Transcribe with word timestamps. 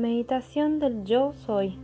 Meditación 0.00 0.78
del 0.78 1.04
yo 1.04 1.34
soy. 1.34 1.76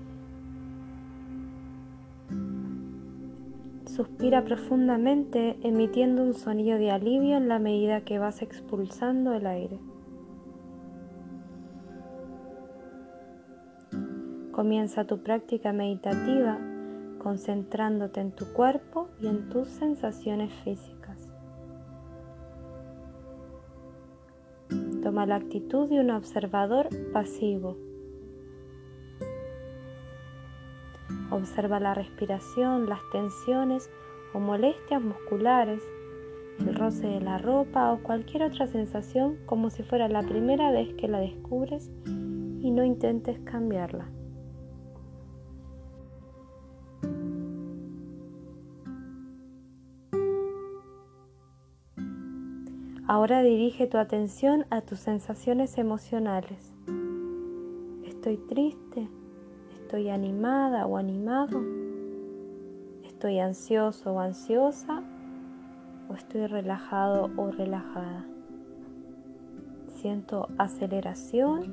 Suspira 3.85 4.43
profundamente 4.43 5.59
emitiendo 5.63 6.23
un 6.23 6.33
sonido 6.33 6.79
de 6.79 6.91
alivio 6.91 7.37
en 7.37 7.49
la 7.49 7.59
medida 7.59 8.07
que 8.07 8.19
vas 8.19 8.41
expulsando 8.41 9.35
el 9.35 9.47
aire. 9.47 9.79
Comienza 14.51 15.05
tu 15.05 15.23
práctica 15.23 15.75
meditativa 15.75 16.59
concentrándote 17.19 18.23
en 18.23 18.33
tu 18.33 18.47
cuerpo 18.55 19.11
y 19.21 19.27
en 19.27 19.51
tus 19.51 19.69
sensaciones 19.69 20.55
físicas. 20.65 21.29
Toma 25.03 25.27
la 25.27 25.37
actitud 25.37 25.87
de 25.91 26.01
un 26.01 26.13
observador 26.13 26.89
pasivo. 27.13 27.77
Observa 31.37 31.79
la 31.81 31.93
respiración, 31.93 32.89
las 32.89 33.01
tensiones 33.13 33.91
o 34.33 34.41
molestias 34.41 35.03
musculares, 35.03 35.83
el 36.59 36.75
roce 36.75 37.07
de 37.09 37.21
la 37.21 37.37
ropa 37.37 37.93
o 37.93 38.03
cualquier 38.03 38.45
otra 38.45 38.67
sensación 38.67 39.37
como 39.45 39.69
si 39.69 39.83
fuera 39.83 40.09
la 40.09 40.23
primera 40.23 40.71
vez 40.71 40.95
que 40.95 41.09
la 41.09 41.21
descubres 41.21 41.91
y 42.07 42.71
no 42.71 42.87
intentes 42.87 43.39
cambiarla. 43.41 44.09
Ahora 53.07 53.43
dirige 53.43 53.87
tu 53.87 53.99
atención 53.99 54.65
a 54.71 54.81
tus 54.81 55.01
sensaciones 55.01 55.77
emocionales. 55.77 56.73
Estoy 58.07 58.39
triste, 58.49 59.11
estoy 59.87 60.11
animada 60.11 60.85
o 60.85 60.97
animado, 60.97 61.63
estoy 63.05 63.39
ansioso 63.39 64.15
o 64.15 64.19
ansiosa 64.19 65.05
o 66.11 66.15
estoy 66.15 66.49
relajado 66.49 67.31
o 67.37 67.53
relajada. 67.53 68.27
Siento 69.87 70.49
aceleración 70.59 71.73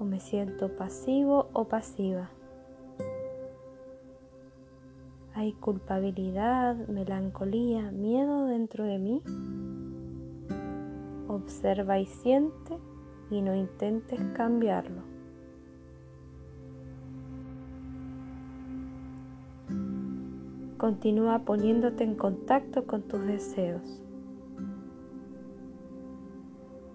o 0.00 0.04
me 0.04 0.18
siento 0.18 0.74
pasivo 0.74 1.50
o 1.52 1.68
pasiva. 1.68 2.30
Hay 5.34 5.52
culpabilidad, 5.52 6.74
melancolía, 6.88 7.92
miedo 7.92 8.46
dentro 8.46 8.82
de 8.82 8.98
mí 8.98 9.22
observa 11.28 12.00
y 12.00 12.06
siente 12.06 12.76
y 13.30 13.40
no 13.40 13.54
intentes 13.54 14.20
cambiarlo. 14.34 15.11
Continúa 20.82 21.44
poniéndote 21.44 22.02
en 22.02 22.16
contacto 22.16 22.88
con 22.88 23.02
tus 23.02 23.24
deseos. 23.24 24.02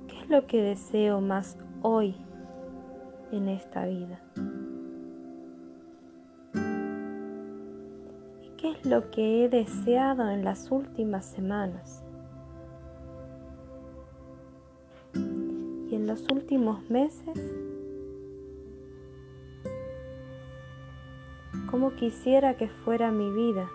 ¿Qué 0.09 0.19
es 0.19 0.29
lo 0.29 0.45
que 0.45 0.61
deseo 0.61 1.21
más 1.21 1.57
hoy 1.81 2.13
en 3.31 3.47
esta 3.47 3.85
vida? 3.85 4.19
¿Y 8.41 8.49
qué 8.57 8.71
es 8.71 8.85
lo 8.85 9.09
que 9.09 9.45
he 9.45 9.47
deseado 9.47 10.29
en 10.31 10.43
las 10.43 10.69
últimas 10.69 11.25
semanas? 11.25 12.03
en 15.13 16.05
los 16.05 16.29
últimos 16.29 16.89
meses, 16.89 17.39
cómo 21.71 21.95
quisiera 21.95 22.57
que 22.57 22.67
fuera 22.67 23.11
mi 23.11 23.31
vida. 23.31 23.69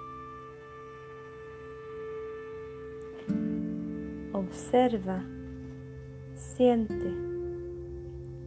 Observa, 4.32 5.22
siente 6.34 7.14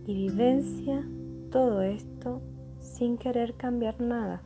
y 0.07 0.13
vivencia 0.13 1.07
todo 1.51 1.81
esto 1.81 2.41
sin 2.79 3.17
querer 3.17 3.55
cambiar 3.55 4.01
nada. 4.01 4.41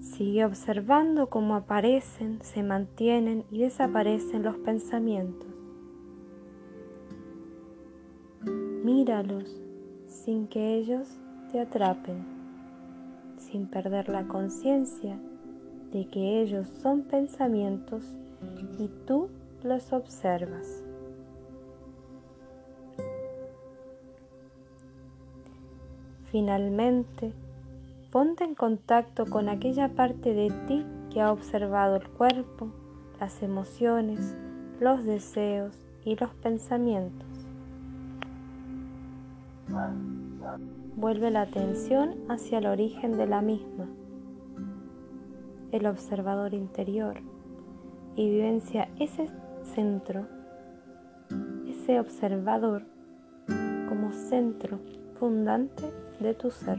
Sigue 0.00 0.44
observando 0.44 1.28
cómo 1.28 1.54
aparecen, 1.54 2.40
se 2.42 2.64
mantienen 2.64 3.44
y 3.52 3.60
desaparecen 3.60 4.42
los 4.42 4.56
pensamientos. 4.58 5.48
Míralos 8.84 9.62
sin 10.06 10.48
que 10.48 10.74
ellos 10.74 11.08
te 11.52 11.60
atrapen, 11.60 12.37
sin 13.50 13.66
perder 13.66 14.08
la 14.08 14.26
conciencia 14.28 15.18
de 15.92 16.06
que 16.06 16.42
ellos 16.42 16.68
son 16.68 17.02
pensamientos 17.02 18.04
y 18.78 18.88
tú 19.06 19.28
los 19.62 19.92
observas. 19.92 20.84
Finalmente, 26.30 27.32
Ponte 28.10 28.42
en 28.42 28.54
contacto 28.54 29.26
con 29.26 29.50
aquella 29.50 29.90
parte 29.90 30.32
de 30.32 30.50
ti 30.66 30.86
que 31.12 31.20
ha 31.20 31.30
observado 31.30 31.96
el 31.96 32.08
cuerpo, 32.08 32.68
las 33.20 33.42
emociones, 33.42 34.34
los 34.80 35.04
deseos 35.04 35.76
y 36.06 36.16
los 36.16 36.30
pensamientos. 36.36 37.28
Vuelve 40.96 41.30
la 41.30 41.42
atención 41.42 42.16
hacia 42.28 42.58
el 42.58 42.66
origen 42.66 43.16
de 43.16 43.26
la 43.26 43.40
misma, 43.40 43.88
el 45.72 45.86
observador 45.86 46.54
interior, 46.54 47.20
y 48.16 48.28
vivencia 48.28 48.88
ese 48.98 49.28
centro, 49.62 50.26
ese 51.68 52.00
observador 52.00 52.82
como 53.88 54.12
centro 54.12 54.80
fundante 55.18 55.84
de 56.18 56.34
tu 56.34 56.50
ser. 56.50 56.78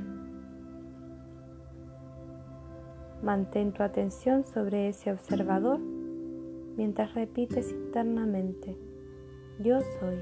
Mantén 3.23 3.71
tu 3.71 3.83
atención 3.83 4.45
sobre 4.45 4.89
ese 4.89 5.11
observador 5.11 5.79
mientras 5.79 7.13
repites 7.13 7.71
internamente, 7.71 8.77
yo 9.59 9.79
soy, 9.81 10.17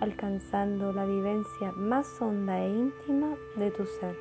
alcanzando 0.00 0.92
la 0.92 1.04
vivencia 1.04 1.72
más 1.72 2.20
honda 2.20 2.64
e 2.64 2.70
íntima 2.70 3.36
de 3.56 3.70
tu 3.70 3.84
ser. 3.84 4.16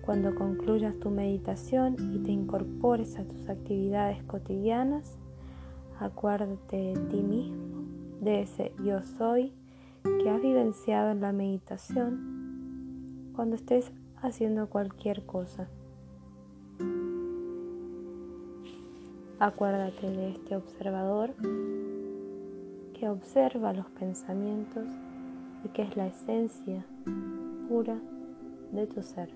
Cuando 0.00 0.34
concluyas 0.34 0.98
tu 0.98 1.10
meditación 1.10 1.96
y 2.12 2.18
te 2.18 2.32
incorpores 2.32 3.18
a 3.18 3.24
tus 3.24 3.48
actividades 3.48 4.22
cotidianas, 4.24 5.16
acuérdate 6.00 6.76
de 6.76 6.96
ti 7.08 7.22
mismo, 7.22 7.84
de 8.20 8.42
ese 8.42 8.72
yo 8.82 9.02
soy 9.02 9.52
que 10.02 10.28
has 10.28 10.42
vivenciado 10.42 11.12
en 11.12 11.20
la 11.20 11.32
meditación 11.32 13.32
cuando 13.34 13.56
estés 13.56 13.92
haciendo 14.16 14.68
cualquier 14.68 15.24
cosa. 15.24 15.68
Acuérdate 19.44 20.08
de 20.08 20.30
este 20.30 20.54
observador 20.54 21.34
que 22.94 23.08
observa 23.08 23.72
los 23.72 23.86
pensamientos 23.86 24.86
y 25.64 25.68
que 25.70 25.82
es 25.82 25.96
la 25.96 26.06
esencia 26.06 26.86
pura 27.68 27.98
de 28.70 28.86
tu 28.86 29.02
ser. 29.02 29.30